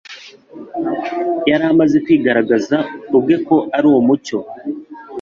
Yari 1.49 1.63
yamaze 1.69 1.95
kwigaragaza 2.05 2.77
ubwe 3.17 3.35
ko 3.47 3.55
ari 3.75 3.85
Umucyo, 3.99 4.37